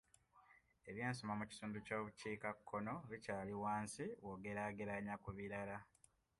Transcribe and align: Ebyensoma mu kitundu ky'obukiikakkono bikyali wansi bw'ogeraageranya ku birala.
Ebyensoma 0.89 1.33
mu 1.39 1.45
kitundu 1.51 1.77
ky'obukiikakkono 1.85 2.93
bikyali 3.09 3.53
wansi 3.63 4.03
bw'ogeraageranya 4.21 5.15
ku 5.23 5.29
birala. 5.37 5.77